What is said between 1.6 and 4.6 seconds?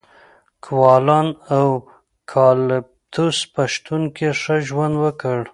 اوکالیپتوس په شتون کې ښه